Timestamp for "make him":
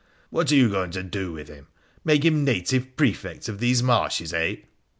2.03-2.43